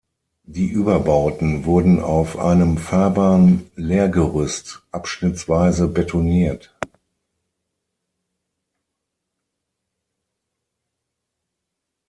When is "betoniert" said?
5.87-6.73